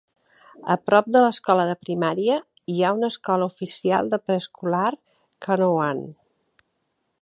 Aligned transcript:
A 0.75 0.77
prop 0.89 1.11
de 1.15 1.21
l'escola 1.23 1.67
de 1.71 1.75
primària, 1.83 2.39
hi 2.75 2.79
ha 2.89 2.93
una 2.97 3.11
escola 3.15 3.51
oficial 3.55 4.13
de 4.15 4.23
preescolar 4.27 4.91
Canouan. 5.49 6.07